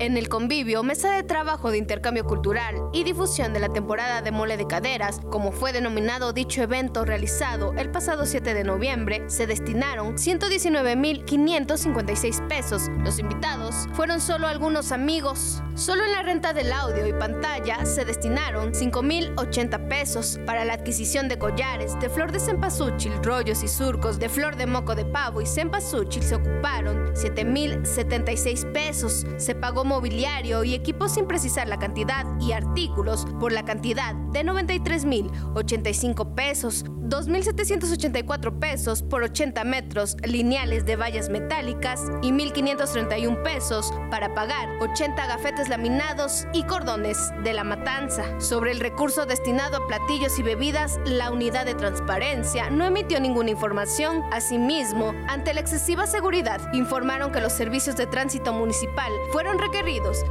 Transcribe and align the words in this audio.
En 0.00 0.16
el 0.16 0.28
convivio, 0.28 0.84
mesa 0.84 1.10
de 1.10 1.24
trabajo 1.24 1.72
de 1.72 1.78
intercambio 1.78 2.24
cultural 2.24 2.76
y 2.92 3.02
difusión 3.02 3.52
de 3.52 3.58
la 3.58 3.68
temporada 3.68 4.22
de 4.22 4.30
mole 4.30 4.56
de 4.56 4.68
caderas, 4.68 5.20
como 5.28 5.50
fue 5.50 5.72
denominado 5.72 6.32
dicho 6.32 6.62
evento 6.62 7.04
realizado 7.04 7.74
el 7.76 7.90
pasado 7.90 8.24
7 8.24 8.54
de 8.54 8.62
noviembre, 8.62 9.24
se 9.26 9.48
destinaron 9.48 10.14
119.556 10.14 12.46
pesos. 12.46 12.82
Los 13.00 13.18
invitados 13.18 13.88
fueron 13.92 14.20
solo 14.20 14.46
algunos 14.46 14.92
amigos. 14.92 15.64
Solo 15.74 16.04
en 16.04 16.12
la 16.12 16.22
renta 16.22 16.52
del 16.52 16.72
audio 16.72 17.04
y 17.04 17.12
pantalla 17.12 17.84
se 17.84 18.04
destinaron 18.04 18.74
5.080 18.74 19.88
pesos 19.88 20.38
para 20.46 20.64
la 20.64 20.74
adquisición 20.74 21.28
de 21.28 21.38
collares 21.38 21.98
de 21.98 22.08
flor 22.08 22.30
de 22.30 22.38
cempasúchil, 22.38 23.20
rollos 23.24 23.64
y 23.64 23.68
surcos 23.68 24.20
de 24.20 24.28
flor 24.28 24.54
de 24.54 24.66
moco 24.66 24.94
de 24.94 25.04
pavo 25.04 25.40
y 25.40 25.46
cempasúchil 25.46 26.22
se 26.22 26.36
ocuparon 26.36 27.12
7.076 27.14 28.72
pesos. 28.72 29.26
Se 29.38 29.56
pagó 29.56 29.87
mobiliario 29.88 30.62
y 30.62 30.74
equipos 30.74 31.12
sin 31.12 31.26
precisar 31.26 31.66
la 31.66 31.78
cantidad 31.78 32.24
y 32.40 32.52
artículos 32.52 33.26
por 33.40 33.50
la 33.52 33.64
cantidad 33.64 34.14
de 34.14 34.44
93.085 34.44 36.34
pesos. 36.34 36.84
2.784 36.84 38.58
pesos 38.58 39.02
por 39.02 39.22
80 39.22 39.64
metros 39.64 40.16
lineales 40.24 40.84
de 40.84 40.96
vallas 40.96 41.30
metálicas 41.30 42.02
y 42.20 42.30
1.531 42.30 43.42
pesos 43.42 43.94
para 44.10 44.34
pagar 44.34 44.68
80 44.80 45.26
gafetes 45.26 45.70
laminados 45.70 46.46
y 46.52 46.64
cordones 46.64 47.32
de 47.42 47.54
la 47.54 47.64
matanza. 47.64 48.38
Sobre 48.40 48.72
el 48.72 48.80
recurso 48.80 49.24
destinado 49.24 49.78
a 49.78 49.86
platillos 49.86 50.38
y 50.38 50.42
bebidas, 50.42 51.00
la 51.06 51.30
unidad 51.30 51.64
de 51.64 51.74
transparencia 51.74 52.68
no 52.68 52.84
emitió 52.84 53.20
ninguna 53.20 53.50
información. 53.50 54.22
Asimismo, 54.32 55.14
ante 55.28 55.54
la 55.54 55.60
excesiva 55.60 56.06
seguridad, 56.06 56.60
informaron 56.74 57.32
que 57.32 57.40
los 57.40 57.54
servicios 57.54 57.96
de 57.96 58.06
tránsito 58.06 58.52
municipal 58.52 59.10
fueron 59.32 59.58
requeridos 59.58 59.77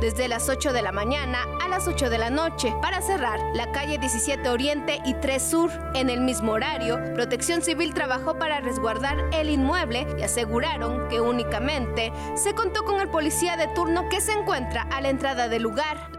desde 0.00 0.26
las 0.26 0.48
8 0.48 0.72
de 0.72 0.82
la 0.82 0.90
mañana 0.90 1.38
a 1.64 1.68
las 1.68 1.86
8 1.86 2.10
de 2.10 2.18
la 2.18 2.30
noche 2.30 2.74
para 2.82 3.00
cerrar 3.00 3.38
la 3.54 3.70
calle 3.70 3.96
17 3.96 4.48
Oriente 4.48 5.00
y 5.04 5.14
3 5.14 5.40
Sur 5.40 5.70
en 5.94 6.10
el 6.10 6.20
mismo 6.20 6.52
horario 6.52 6.98
Protección 7.14 7.62
Civil 7.62 7.94
trabajó 7.94 8.36
para 8.40 8.60
resguardar 8.60 9.16
el 9.32 9.48
inmueble 9.48 10.04
y 10.18 10.22
aseguraron 10.24 11.08
que 11.08 11.20
únicamente 11.20 12.12
se 12.34 12.54
contó 12.54 12.84
con 12.84 13.00
el 13.00 13.08
policía 13.08 13.56
de 13.56 13.68
turno 13.68 14.08
que 14.08 14.20
se 14.20 14.32
encuentra 14.32 14.82
a 14.90 15.00
la 15.00 15.10
entrada 15.10 15.48
del 15.48 15.62
lugar. 15.62 16.15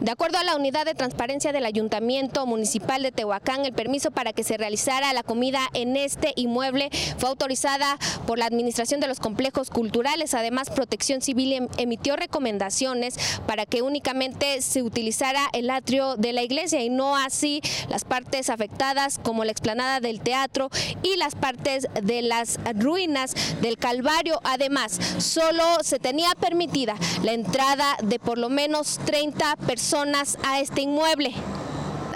De 0.00 0.10
acuerdo 0.10 0.38
a 0.38 0.44
la 0.44 0.56
unidad 0.56 0.84
de 0.84 0.94
transparencia 0.94 1.52
del 1.52 1.64
Ayuntamiento 1.64 2.46
Municipal 2.46 3.02
de 3.02 3.12
Tehuacán, 3.12 3.64
el 3.64 3.72
permiso 3.72 4.10
para 4.10 4.32
que 4.32 4.44
se 4.44 4.56
realizara 4.56 5.12
la 5.12 5.22
comida 5.22 5.60
en 5.74 5.96
este 5.96 6.32
inmueble 6.36 6.90
fue 7.18 7.28
autorizada 7.28 7.98
por 8.26 8.38
la 8.38 8.46
Administración 8.46 9.00
de 9.00 9.08
los 9.08 9.20
Complejos 9.20 9.70
Culturales. 9.70 10.34
Además, 10.34 10.70
Protección 10.70 11.20
Civil 11.22 11.52
em, 11.52 11.68
emitió 11.78 12.16
recomendaciones 12.16 13.16
para 13.46 13.66
que 13.66 13.82
únicamente 13.82 14.60
se 14.62 14.82
utilizara 14.82 15.40
el 15.52 15.70
atrio 15.70 16.16
de 16.16 16.32
la 16.32 16.42
iglesia 16.42 16.82
y 16.82 16.90
no 16.90 17.16
así 17.16 17.60
las 17.88 18.04
partes 18.04 18.50
afectadas 18.50 19.18
como 19.18 19.44
la 19.44 19.52
explanada 19.52 20.00
del 20.00 20.20
teatro 20.20 20.70
y 21.02 21.16
las 21.16 21.34
partes 21.34 21.88
de 22.02 22.22
las 22.22 22.58
ruinas 22.74 23.34
del 23.60 23.78
Calvario. 23.78 24.40
Además, 24.44 24.98
solo 25.18 25.62
se 25.82 25.98
tenía 25.98 26.30
permitida 26.40 26.96
la 27.22 27.32
entrada 27.32 27.96
de 28.02 28.18
por 28.18 28.38
lo 28.38 28.48
menos 28.48 28.98
30 29.04 29.55
personas 29.66 30.38
a 30.44 30.60
este 30.60 30.82
inmueble. 30.82 31.34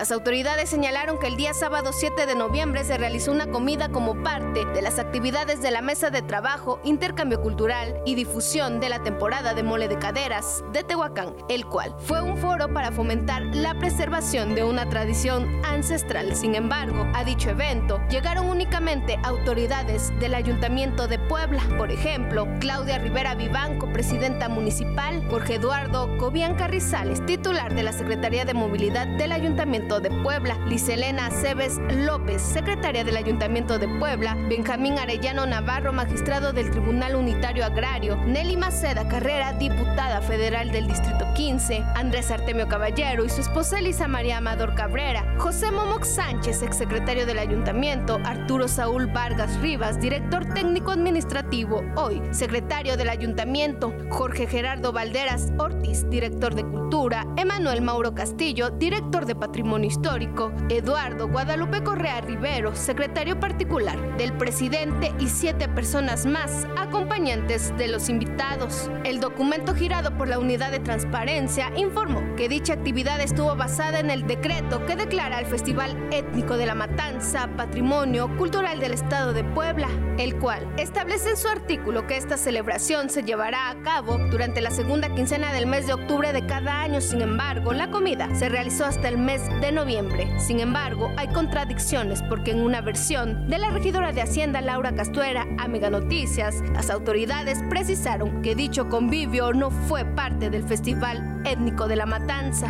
Las 0.01 0.13
autoridades 0.13 0.71
señalaron 0.71 1.19
que 1.19 1.27
el 1.27 1.37
día 1.37 1.53
sábado 1.53 1.93
7 1.93 2.25
de 2.25 2.35
noviembre 2.35 2.85
se 2.85 2.97
realizó 2.97 3.33
una 3.33 3.51
comida 3.51 3.91
como 3.91 4.23
parte 4.23 4.65
de 4.65 4.81
las 4.81 4.99
actividades 4.99 5.61
de 5.61 5.71
la 5.71 5.83
mesa 5.83 6.09
de 6.09 6.23
trabajo, 6.23 6.81
intercambio 6.85 7.43
cultural 7.43 8.01
y 8.07 8.15
difusión 8.15 8.81
de 8.81 8.89
la 8.89 9.03
temporada 9.03 9.53
de 9.53 9.63
mole 9.63 9.89
de 9.89 9.99
caderas 9.99 10.65
de 10.73 10.85
Tehuacán, 10.85 11.35
el 11.51 11.67
cual 11.67 11.95
fue 11.99 12.23
un 12.23 12.39
foro 12.39 12.73
para 12.73 12.93
fomentar 12.93 13.43
la 13.55 13.79
preservación 13.79 14.55
de 14.55 14.65
una 14.65 14.89
tradición 14.89 15.47
ancestral. 15.67 16.35
Sin 16.35 16.55
embargo, 16.55 17.07
a 17.15 17.23
dicho 17.23 17.51
evento 17.51 18.01
llegaron 18.09 18.49
únicamente 18.49 19.19
autoridades 19.23 20.19
del 20.19 20.33
Ayuntamiento 20.33 21.09
de 21.09 21.19
Puebla, 21.19 21.61
por 21.77 21.91
ejemplo, 21.91 22.49
Claudia 22.59 22.97
Rivera 22.97 23.35
Vivanco, 23.35 23.93
presidenta 23.93 24.49
municipal, 24.49 25.23
Jorge 25.29 25.57
Eduardo 25.57 26.17
Cobian 26.17 26.55
Carrizales, 26.55 27.27
titular 27.27 27.75
de 27.75 27.83
la 27.83 27.93
Secretaría 27.93 28.47
de 28.47 28.55
Movilidad 28.55 29.07
del 29.07 29.33
Ayuntamiento 29.33 29.90
de 29.99 30.11
Puebla, 30.23 30.57
Liselena 30.69 31.31
Cebes 31.33 31.81
López, 31.91 32.41
secretaria 32.41 33.03
del 33.03 33.17
Ayuntamiento 33.17 33.77
de 33.77 33.89
Puebla, 33.99 34.37
Benjamín 34.49 35.01
Arellano 35.01 35.47
Navarro, 35.47 35.93
magistrado 35.93 36.53
del 36.53 36.71
Tribunal 36.71 37.17
Unitario 37.17 37.65
Agrario, 37.65 38.15
Nelly 38.25 38.57
Maceda 38.57 39.09
Carrera, 39.09 39.53
diputada 39.55 40.21
federal 40.21 40.71
del 40.71 40.87
Distrito 40.87 41.27
15, 41.35 41.83
Andrés 41.97 42.31
Artemio 42.31 42.69
Caballero 42.69 43.25
y 43.25 43.31
su 43.31 43.41
esposa 43.41 43.81
Elisa 43.81 44.07
María 44.07 44.39
Amador 44.39 44.77
Cabrera, 44.77 45.35
José 45.39 45.73
Momox 45.73 46.15
Sánchez, 46.15 46.63
exsecretario 46.63 47.27
del 47.27 47.41
Ayuntamiento, 47.41 48.21
Arturo 48.25 48.69
Saúl 48.69 49.09
Vargas 49.09 49.59
Rivas, 49.61 50.01
director 50.01 50.45
técnico 50.55 50.93
administrativo, 50.93 51.83
hoy 51.97 52.23
secretario 52.31 52.97
del 52.97 53.09
Ayuntamiento, 53.09 53.93
Jorge 54.11 54.47
Gerardo 54.47 54.93
Valderas 54.93 55.51
Ortiz, 55.59 56.09
director 56.09 56.55
de 56.55 56.63
Cultura, 56.63 57.27
Emanuel 57.37 57.83
Mauro 57.83 58.15
Castillo, 58.15 58.71
director 58.71 59.27
de 59.27 59.35
Patrimonio 59.35 59.80
Histórico, 59.85 60.53
Eduardo 60.69 61.29
Guadalupe 61.29 61.83
Correa 61.83 62.21
Rivero, 62.21 62.75
secretario 62.75 63.39
particular 63.39 64.17
del 64.17 64.33
presidente 64.33 65.13
y 65.19 65.29
siete 65.29 65.69
personas 65.69 66.27
más, 66.27 66.67
acompañantes 66.77 67.77
de 67.77 67.89
los 67.89 68.09
invitados. 68.09 68.91
El 69.05 69.21
documento 69.21 69.75
girado 69.75 70.17
por 70.17 70.29
la 70.29 70.39
Unidad 70.39 70.71
de 70.71 70.81
Transparencia 70.81 71.73
informó 71.77 72.23
que 72.37 72.49
dicha 72.49 72.75
actividad 72.75 73.21
estuvo 73.21 73.57
basada 73.57 74.01
en 74.01 74.11
el 74.11 74.27
decreto 74.27 74.85
que 74.87 74.97
declara 74.97 75.39
al 75.39 75.47
Festival 75.47 75.97
Étnico 76.13 76.57
de 76.57 76.67
la 76.67 76.75
Matanza 76.75 77.49
Patrimonio 77.57 78.35
Cultural 78.37 78.81
del 78.81 78.93
Estado 78.93 79.33
de 79.33 79.45
Puebla, 79.45 79.89
el 80.19 80.39
cual 80.39 80.67
establece 80.77 81.31
en 81.31 81.37
su 81.37 81.49
artículo 81.49 82.07
que 82.07 82.17
esta 82.17 82.37
celebración 82.37 83.11
se 83.11 83.23
llevará 83.23 83.71
a 83.71 83.83
cabo 83.83 84.19
durante 84.31 84.61
la 84.61 84.71
segunda 84.71 85.15
quincena 85.15 85.53
del 85.53 85.67
mes 85.67 85.87
de 85.87 85.95
octubre 85.95 86.33
de 86.33 86.47
cada 86.47 86.83
año. 86.83 87.01
Sin 87.01 87.21
embargo, 87.21 87.73
la 87.73 87.91
comida 87.91 88.29
se 88.35 88.49
realizó 88.49 88.85
hasta 88.85 89.09
el 89.09 89.19
mes 89.19 89.43
noviembre. 89.73 90.29
Sin 90.39 90.61
embargo, 90.61 91.11
hay 91.17 91.29
contradicciones 91.29 92.23
porque 92.23 92.53
en 92.53 92.61
una 92.61 92.81
versión 92.81 93.49
de 93.49 93.59
la 93.59 93.71
regidora 93.71 94.13
de 94.13 94.23
Hacienda 94.23 94.61
Laura 94.61 94.95
Castuera 94.95 95.47
a 95.59 95.69
Mega 95.69 95.91
Noticias, 95.91 96.63
las 96.73 96.91
autoridades 96.91 97.59
precisaron 97.69 98.43
que 98.43 98.55
dicho 98.55 98.89
convivio 98.89 99.53
no 99.53 99.71
fue 99.71 100.05
parte 100.05 100.51
del 100.51 100.65
Festival 100.65 101.43
Étnico 101.45 101.89
de 101.89 101.97
la 101.97 102.07
Matanza. 102.07 102.69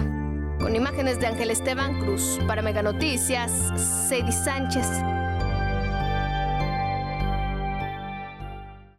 Con 0.61 0.77
imágenes 0.77 1.19
de 1.21 1.27
Ángel 1.27 1.51
Esteban 1.51 2.01
Cruz, 2.01 2.39
para 2.47 2.63
Mega 2.63 2.83
Noticias, 2.83 3.51
Sadie 4.09 4.33
Sánchez. 4.33 4.87